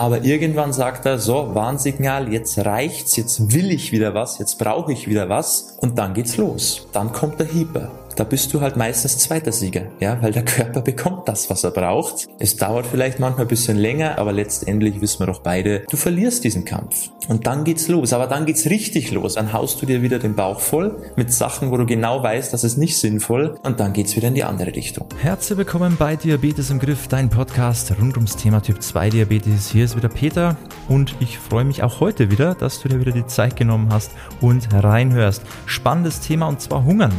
[0.00, 4.94] aber irgendwann sagt er, so, Warnsignal, jetzt reicht's, jetzt will ich wieder was, jetzt brauche
[4.94, 6.88] ich wieder was und dann geht's los.
[6.94, 7.90] Dann kommt der Hieber
[8.20, 11.70] da bist du halt meistens zweiter Sieger, ja, weil der Körper bekommt das, was er
[11.70, 12.28] braucht.
[12.38, 16.44] Es dauert vielleicht manchmal ein bisschen länger, aber letztendlich wissen wir doch beide, du verlierst
[16.44, 17.08] diesen Kampf.
[17.28, 19.36] Und dann geht's los, aber dann geht's richtig los.
[19.36, 22.62] Dann haust du dir wieder den Bauch voll mit Sachen, wo du genau weißt, das
[22.62, 25.06] ist nicht sinnvoll und dann geht's wieder in die andere Richtung.
[25.18, 29.70] Herzlich willkommen bei Diabetes im Griff, dein Podcast rund ums Thema Typ 2 Diabetes.
[29.70, 30.58] Hier ist wieder Peter
[30.88, 34.10] und ich freue mich auch heute wieder, dass du dir wieder die Zeit genommen hast
[34.42, 35.40] und reinhörst.
[35.64, 37.14] Spannendes Thema und zwar Hungern.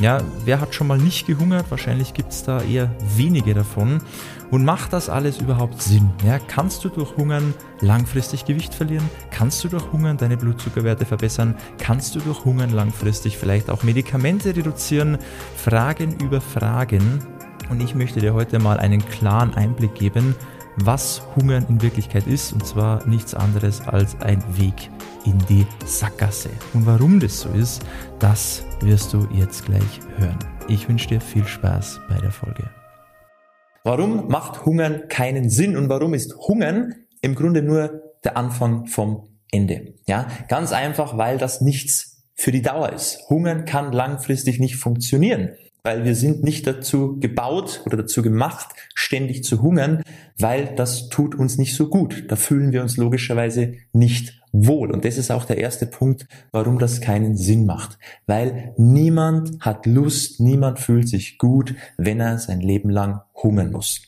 [0.00, 1.70] Ja, wer hat schon mal nicht gehungert?
[1.70, 4.00] Wahrscheinlich gibt es da eher wenige davon.
[4.50, 6.10] Und macht das alles überhaupt Sinn?
[6.24, 9.10] Ja, kannst du durch Hungern langfristig Gewicht verlieren?
[9.32, 11.56] Kannst du durch Hungern deine Blutzuckerwerte verbessern?
[11.78, 15.18] Kannst du durch Hungern langfristig vielleicht auch Medikamente reduzieren?
[15.56, 17.18] Fragen über Fragen.
[17.68, 20.36] Und ich möchte dir heute mal einen klaren Einblick geben,
[20.76, 22.52] was Hungern in Wirklichkeit ist.
[22.52, 24.90] Und zwar nichts anderes als ein Weg
[25.24, 26.50] in die Sackgasse.
[26.74, 27.82] Und warum das so ist,
[28.18, 30.38] das wirst du jetzt gleich hören.
[30.68, 32.70] Ich wünsche dir viel Spaß bei der Folge.
[33.84, 39.28] Warum macht Hungern keinen Sinn und warum ist Hungern im Grunde nur der Anfang vom
[39.50, 39.94] Ende?
[40.06, 43.28] Ja, ganz einfach, weil das nichts für die Dauer ist.
[43.30, 45.50] Hungern kann langfristig nicht funktionieren
[45.88, 50.02] weil wir sind nicht dazu gebaut oder dazu gemacht, ständig zu hungern,
[50.38, 52.26] weil das tut uns nicht so gut.
[52.28, 54.90] Da fühlen wir uns logischerweise nicht wohl.
[54.90, 57.98] Und das ist auch der erste Punkt, warum das keinen Sinn macht.
[58.26, 64.02] Weil niemand hat Lust, niemand fühlt sich gut, wenn er sein Leben lang hungern muss.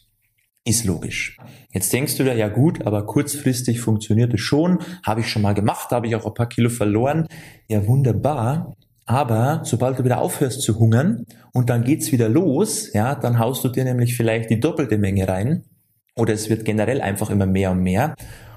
[0.67, 1.39] Ist logisch.
[1.72, 4.81] Jetzt denkst du da, ja gut, aber kurzfristig funktioniert es schon.
[5.03, 7.27] Habe ich schon mal gemacht, habe ich auch ein paar Kilo verloren.
[7.69, 8.77] Ja, wunderbar.
[9.06, 13.65] Aber sobald du wieder aufhörst zu hungern und dann geht's wieder los, ja, dann haust
[13.65, 15.65] du dir nämlich vielleicht die doppelte Menge rein
[16.17, 18.15] oder es wird generell einfach immer mehr und mehr.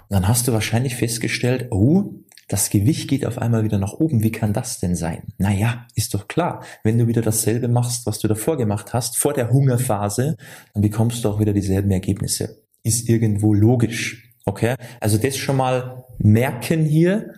[0.09, 2.13] Und dann hast du wahrscheinlich festgestellt, oh,
[2.49, 4.21] das Gewicht geht auf einmal wieder nach oben.
[4.21, 5.23] Wie kann das denn sein?
[5.37, 6.63] Naja, ist doch klar.
[6.83, 10.35] Wenn du wieder dasselbe machst, was du davor gemacht hast, vor der Hungerphase,
[10.73, 12.57] dann bekommst du auch wieder dieselben Ergebnisse.
[12.83, 14.35] Ist irgendwo logisch.
[14.45, 14.75] Okay?
[14.99, 17.33] Also das schon mal merken hier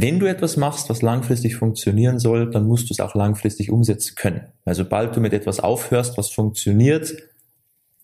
[0.00, 4.14] wenn du etwas machst, was langfristig funktionieren soll, dann musst du es auch langfristig umsetzen
[4.14, 4.46] können.
[4.64, 7.14] Weil sobald du mit etwas aufhörst, was funktioniert,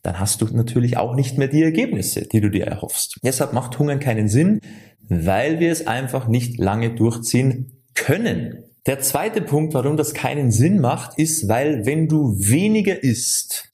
[0.03, 3.19] dann hast du natürlich auch nicht mehr die Ergebnisse, die du dir erhoffst.
[3.23, 4.61] Deshalb macht Hungern keinen Sinn,
[5.09, 8.65] weil wir es einfach nicht lange durchziehen können.
[8.87, 13.73] Der zweite Punkt, warum das keinen Sinn macht, ist, weil wenn du weniger isst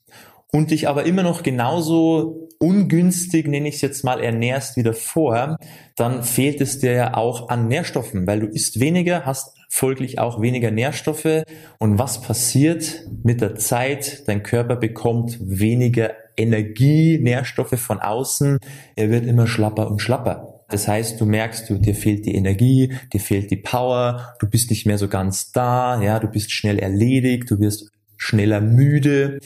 [0.53, 5.59] und dich aber immer noch genauso ungünstig, nenne ich es jetzt mal, ernährst wie davor,
[5.97, 10.41] dann fehlt es dir ja auch an Nährstoffen, weil du isst weniger, hast folglich auch
[10.41, 11.43] weniger Nährstoffe.
[11.79, 14.23] Und was passiert mit der Zeit?
[14.29, 18.59] Dein Körper bekommt weniger Energie, Nährstoffe von außen.
[18.97, 20.63] Er wird immer schlapper und schlapper.
[20.71, 24.71] Das heißt, du merkst, du, dir fehlt die Energie, dir fehlt die Power, du bist
[24.71, 29.41] nicht mehr so ganz da, ja, du bist schnell erledigt, du wirst schneller müde.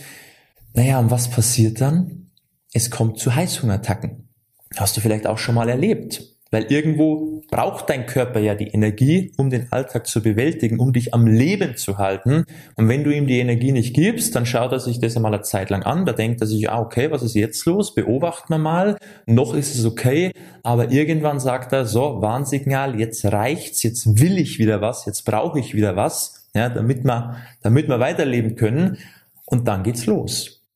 [0.74, 2.27] Naja, und was passiert dann?
[2.72, 4.28] Es kommt zu Heißhungerattacken.
[4.76, 6.38] Hast du vielleicht auch schon mal erlebt.
[6.50, 11.12] Weil irgendwo braucht dein Körper ja die Energie, um den Alltag zu bewältigen, um dich
[11.12, 12.44] am Leben zu halten.
[12.76, 15.42] Und wenn du ihm die Energie nicht gibst, dann schaut er sich das einmal eine
[15.42, 16.06] Zeit lang an.
[16.06, 17.94] Da denkt er sich, ah, okay, was ist jetzt los?
[17.94, 18.96] Beobachten wir mal.
[19.26, 20.32] Noch ist es okay.
[20.62, 25.60] Aber irgendwann sagt er, so, Warnsignal, jetzt reicht's, jetzt will ich wieder was, jetzt brauche
[25.60, 28.96] ich wieder was, ja, damit wir, damit wir weiterleben können.
[29.44, 30.66] Und dann geht's los.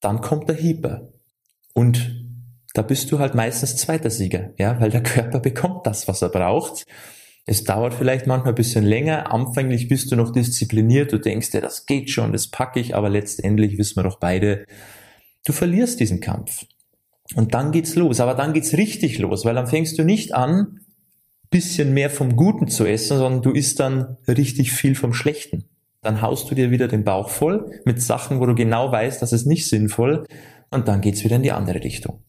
[0.00, 1.11] Dann kommt der Hieber.
[1.74, 2.22] Und
[2.74, 6.30] da bist du halt meistens zweiter Sieger, ja, weil der Körper bekommt das, was er
[6.30, 6.84] braucht.
[7.44, 9.32] Es dauert vielleicht manchmal ein bisschen länger.
[9.32, 11.12] Anfänglich bist du noch diszipliniert.
[11.12, 12.94] Du denkst dir, das geht schon, das packe ich.
[12.94, 14.64] Aber letztendlich wissen wir doch beide,
[15.44, 16.64] du verlierst diesen Kampf.
[17.34, 18.20] Und dann geht's los.
[18.20, 20.80] Aber dann geht's richtig los, weil dann fängst du nicht an,
[21.50, 25.64] bisschen mehr vom Guten zu essen, sondern du isst dann richtig viel vom Schlechten.
[26.00, 29.32] Dann haust du dir wieder den Bauch voll mit Sachen, wo du genau weißt, das
[29.32, 30.24] ist nicht sinnvoll
[30.72, 32.22] und dann geht's wieder in die andere Richtung.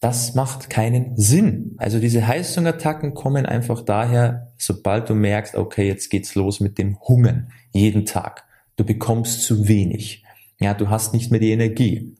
[0.00, 1.76] Das macht keinen Sinn.
[1.78, 6.98] Also diese Heißhungerattacken kommen einfach daher, sobald du merkst, okay, jetzt geht's los mit dem
[7.00, 8.44] Hungern jeden Tag.
[8.76, 10.24] Du bekommst zu wenig.
[10.58, 12.16] Ja, du hast nicht mehr die Energie.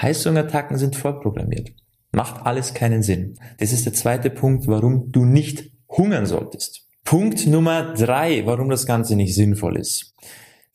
[0.00, 1.72] Heißhungerattacken sind vorprogrammiert.
[2.12, 3.34] Macht alles keinen Sinn.
[3.58, 6.88] Das ist der zweite Punkt, warum du nicht hungern solltest.
[7.04, 10.14] Punkt Nummer drei, warum das Ganze nicht sinnvoll ist.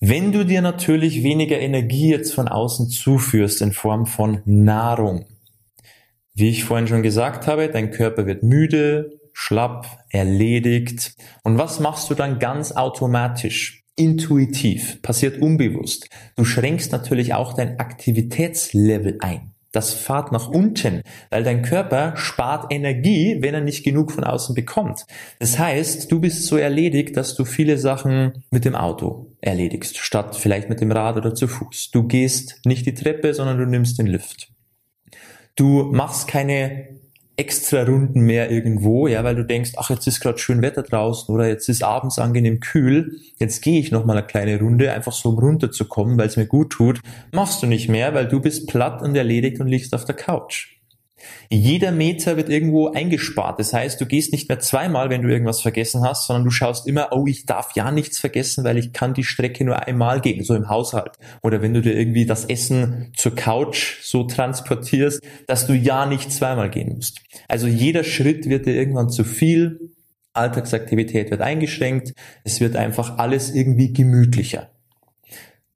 [0.01, 5.25] Wenn du dir natürlich weniger Energie jetzt von außen zuführst in Form von Nahrung,
[6.33, 11.15] wie ich vorhin schon gesagt habe, dein Körper wird müde, schlapp, erledigt.
[11.43, 13.83] Und was machst du dann ganz automatisch?
[13.97, 16.07] Intuitiv, passiert unbewusst.
[16.37, 19.51] Du schränkst natürlich auch dein Aktivitätslevel ein.
[19.73, 24.55] Das fahrt nach unten, weil dein Körper spart Energie, wenn er nicht genug von außen
[24.55, 25.05] bekommt.
[25.39, 30.35] Das heißt, du bist so erledigt, dass du viele Sachen mit dem Auto erledigst, statt
[30.35, 31.91] vielleicht mit dem Rad oder zu Fuß.
[31.91, 34.51] Du gehst nicht die Treppe, sondern du nimmst den Lift.
[35.55, 36.99] Du machst keine
[37.39, 41.33] extra Runden mehr irgendwo, ja, weil du denkst, ach, jetzt ist gerade schön Wetter draußen
[41.33, 45.13] oder jetzt ist abends angenehm kühl, jetzt gehe ich noch mal eine kleine Runde, einfach
[45.13, 46.99] so um runterzukommen, weil es mir gut tut,
[47.31, 50.78] machst du nicht mehr, weil du bist platt und erledigt und liegst auf der Couch.
[51.49, 53.59] Jeder Meter wird irgendwo eingespart.
[53.59, 56.87] Das heißt, du gehst nicht mehr zweimal, wenn du irgendwas vergessen hast, sondern du schaust
[56.87, 60.43] immer, oh, ich darf ja nichts vergessen, weil ich kann die Strecke nur einmal gehen,
[60.43, 61.17] so im Haushalt.
[61.41, 66.31] Oder wenn du dir irgendwie das Essen zur Couch so transportierst, dass du ja nicht
[66.31, 67.21] zweimal gehen musst.
[67.47, 69.91] Also jeder Schritt wird dir irgendwann zu viel.
[70.33, 72.13] Alltagsaktivität wird eingeschränkt.
[72.43, 74.69] Es wird einfach alles irgendwie gemütlicher.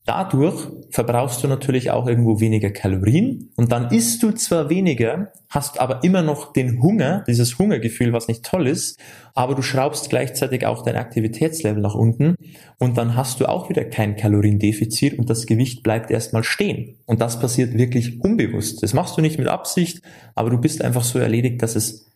[0.06, 5.80] Dadurch verbrauchst du natürlich auch irgendwo weniger Kalorien und dann isst du zwar weniger, hast
[5.80, 9.00] aber immer noch den Hunger, dieses Hungergefühl, was nicht toll ist,
[9.34, 12.36] aber du schraubst gleichzeitig auch dein Aktivitätslevel nach unten
[12.80, 16.98] und dann hast du auch wieder kein Kaloriendefizit und das Gewicht bleibt erstmal stehen.
[17.06, 18.84] Und das passiert wirklich unbewusst.
[18.84, 20.02] Das machst du nicht mit Absicht,
[20.36, 22.12] aber du bist einfach so erledigt, dass es,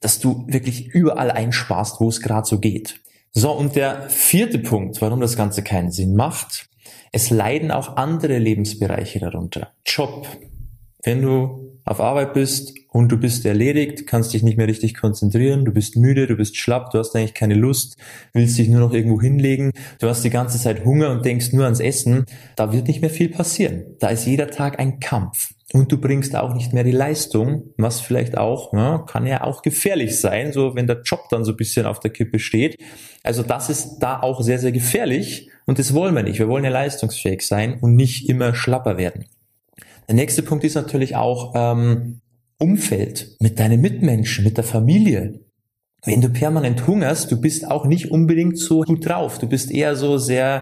[0.00, 3.00] dass du wirklich überall einsparst, wo es gerade so geht.
[3.30, 6.68] So, und der vierte Punkt, warum das Ganze keinen Sinn macht,
[7.12, 9.72] es leiden auch andere Lebensbereiche darunter.
[9.86, 10.26] Job.
[11.04, 15.64] Wenn du auf Arbeit bist und du bist erledigt, kannst dich nicht mehr richtig konzentrieren,
[15.64, 17.96] du bist müde, du bist schlapp, du hast eigentlich keine Lust,
[18.32, 21.64] willst dich nur noch irgendwo hinlegen, du hast die ganze Zeit Hunger und denkst nur
[21.64, 22.24] ans Essen,
[22.56, 23.82] da wird nicht mehr viel passieren.
[23.98, 25.54] Da ist jeder Tag ein Kampf.
[25.72, 29.62] Und du bringst auch nicht mehr die Leistung, was vielleicht auch, ja, kann ja auch
[29.62, 32.76] gefährlich sein, so wenn der Job dann so ein bisschen auf der Kippe steht.
[33.22, 36.38] Also das ist da auch sehr, sehr gefährlich und das wollen wir nicht.
[36.38, 39.24] Wir wollen ja leistungsfähig sein und nicht immer schlapper werden.
[40.08, 42.20] Der nächste Punkt ist natürlich auch ähm,
[42.58, 45.40] Umfeld mit deinen Mitmenschen, mit der Familie.
[46.04, 49.38] Wenn du permanent hungerst, du bist auch nicht unbedingt so gut drauf.
[49.38, 50.60] Du bist eher so sehr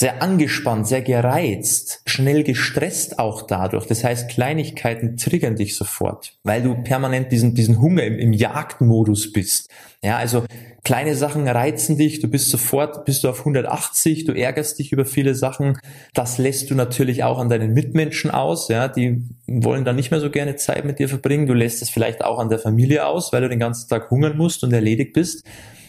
[0.00, 3.84] sehr angespannt, sehr gereizt, schnell gestresst auch dadurch.
[3.84, 9.30] Das heißt, Kleinigkeiten triggern dich sofort, weil du permanent diesen, diesen Hunger im, im Jagdmodus
[9.30, 9.68] bist.
[10.02, 10.46] Ja, also
[10.84, 15.04] kleine Sachen reizen dich, du bist sofort, bist du auf 180, du ärgerst dich über
[15.04, 15.76] viele Sachen.
[16.14, 20.20] Das lässt du natürlich auch an deinen Mitmenschen aus, ja, die wollen dann nicht mehr
[20.20, 21.46] so gerne Zeit mit dir verbringen.
[21.46, 24.38] Du lässt es vielleicht auch an der Familie aus, weil du den ganzen Tag hungern
[24.38, 25.44] musst und erledigt bist.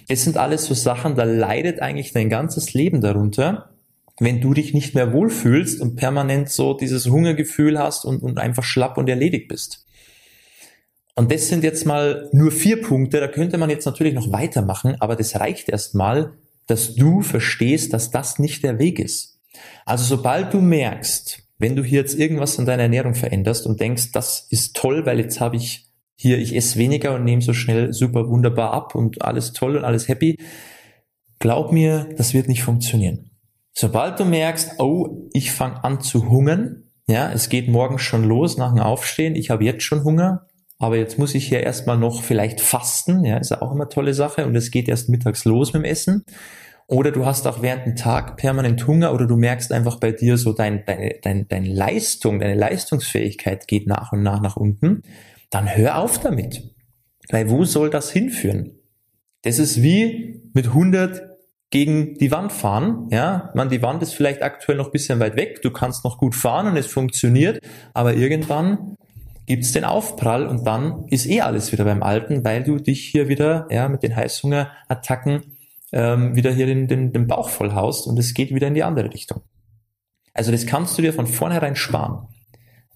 [0.09, 3.70] Es sind alles so Sachen, da leidet eigentlich dein ganzes Leben darunter
[4.21, 8.63] wenn du dich nicht mehr wohlfühlst und permanent so dieses Hungergefühl hast und, und einfach
[8.63, 9.87] schlapp und erledigt bist.
[11.15, 14.95] Und das sind jetzt mal nur vier Punkte, da könnte man jetzt natürlich noch weitermachen,
[14.99, 16.33] aber das reicht erstmal,
[16.67, 19.39] dass du verstehst, dass das nicht der Weg ist.
[19.85, 24.11] Also sobald du merkst, wenn du hier jetzt irgendwas an deiner Ernährung veränderst und denkst,
[24.11, 27.91] das ist toll, weil jetzt habe ich hier, ich esse weniger und nehme so schnell
[27.91, 30.37] super wunderbar ab und alles toll und alles happy,
[31.39, 33.30] glaub mir, das wird nicht funktionieren.
[33.73, 38.57] Sobald du merkst, oh, ich fange an zu hungern, ja, es geht morgen schon los
[38.57, 40.47] nach dem Aufstehen, ich habe jetzt schon Hunger,
[40.79, 44.45] aber jetzt muss ich ja erstmal noch vielleicht fasten, ja, ist auch immer tolle Sache
[44.45, 46.25] und es geht erst mittags los mit dem Essen.
[46.87, 50.37] Oder du hast auch während dem Tag permanent Hunger oder du merkst einfach bei dir
[50.37, 55.03] so dein, deine, deine, deine Leistung, deine Leistungsfähigkeit geht nach und nach nach unten,
[55.51, 56.63] dann hör auf damit.
[57.29, 58.79] Weil wo soll das hinführen?
[59.43, 61.30] Das ist wie mit 100
[61.71, 63.07] gegen die Wand fahren.
[63.11, 65.61] Ja, man, die Wand ist vielleicht aktuell noch bisschen weit weg.
[65.61, 67.59] Du kannst noch gut fahren und es funktioniert,
[67.93, 68.97] aber irgendwann
[69.47, 73.27] gibt's den Aufprall und dann ist eh alles wieder beim Alten, weil du dich hier
[73.27, 75.57] wieder ja mit den Heißhungerattacken
[75.93, 78.83] ähm, wieder hier den, den, den Bauch voll haust und es geht wieder in die
[78.83, 79.41] andere Richtung.
[80.33, 82.27] Also das kannst du dir von vornherein sparen.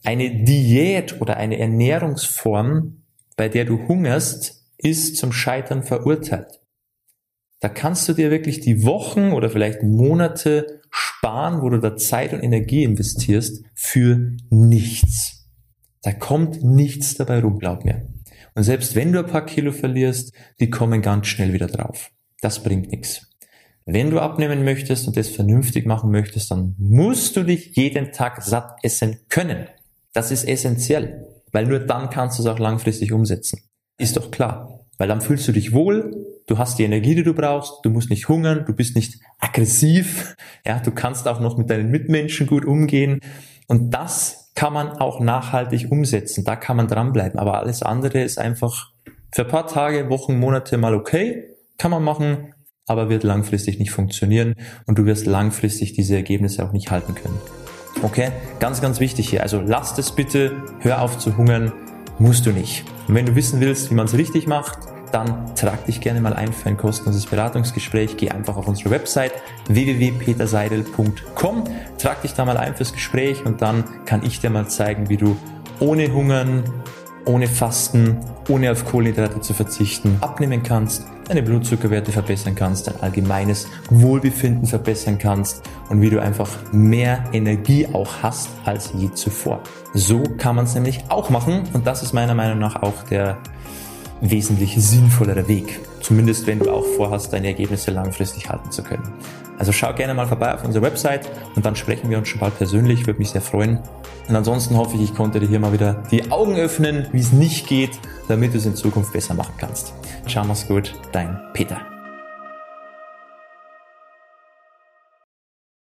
[0.03, 3.03] Eine Diät oder eine Ernährungsform,
[3.35, 6.59] bei der du hungerst, ist zum Scheitern verurteilt.
[7.65, 12.31] Da kannst du dir wirklich die Wochen oder vielleicht Monate sparen, wo du da Zeit
[12.31, 15.47] und Energie investierst für nichts.
[16.03, 18.05] Da kommt nichts dabei rum, glaub mir.
[18.53, 22.11] Und selbst wenn du ein paar Kilo verlierst, die kommen ganz schnell wieder drauf.
[22.39, 23.31] Das bringt nichts.
[23.87, 28.43] Wenn du abnehmen möchtest und das vernünftig machen möchtest, dann musst du dich jeden Tag
[28.43, 29.65] satt essen können.
[30.13, 33.61] Das ist essentiell, weil nur dann kannst du es auch langfristig umsetzen.
[33.97, 34.85] Ist doch klar.
[34.97, 36.14] Weil dann fühlst du dich wohl,
[36.47, 40.35] du hast die Energie, die du brauchst, du musst nicht hungern, du bist nicht aggressiv,
[40.65, 43.19] ja, du kannst auch noch mit deinen Mitmenschen gut umgehen.
[43.67, 46.45] Und das kann man auch nachhaltig umsetzen.
[46.45, 47.39] Da kann man dranbleiben.
[47.39, 48.91] Aber alles andere ist einfach
[49.31, 52.53] für ein paar Tage, Wochen, Monate mal okay, kann man machen,
[52.87, 57.39] aber wird langfristig nicht funktionieren und du wirst langfristig diese Ergebnisse auch nicht halten können.
[58.01, 58.31] Okay?
[58.59, 59.41] Ganz, ganz wichtig hier.
[59.41, 61.73] Also lasst es bitte, hör auf zu hungern,
[62.19, 62.85] musst du nicht.
[63.07, 64.77] Und wenn du wissen willst, wie man es richtig macht,
[65.15, 68.17] dann trag dich gerne mal ein für ein kostenloses Beratungsgespräch.
[68.17, 69.31] Geh einfach auf unsere Website
[69.69, 71.63] www.peterseidel.com,
[71.97, 75.15] trag dich da mal ein fürs Gespräch und dann kann ich dir mal zeigen, wie
[75.15, 75.37] du
[75.79, 76.65] ohne Hungern,
[77.23, 78.17] ohne Fasten,
[78.49, 85.17] ohne auf Kohlenhydrate zu verzichten, abnehmen kannst, deine Blutzuckerwerte verbessern kannst, dein allgemeines Wohlbefinden verbessern
[85.17, 89.61] kannst und wie du einfach mehr Energie auch hast als je zuvor.
[89.93, 93.37] So kann man es nämlich auch machen und das ist meiner Meinung nach auch der
[94.21, 95.79] wesentlich sinnvollere Weg.
[96.01, 99.13] Zumindest wenn du auch vorhast, deine Ergebnisse langfristig halten zu können.
[99.57, 102.57] Also schau gerne mal vorbei auf unserer Website und dann sprechen wir uns schon bald
[102.57, 103.79] persönlich, würde mich sehr freuen.
[104.27, 107.31] Und ansonsten hoffe ich, ich konnte dir hier mal wieder die Augen öffnen, wie es
[107.31, 109.93] nicht geht, damit du es in Zukunft besser machen kannst.
[110.27, 111.94] Ciao, mach's gut, dein Peter.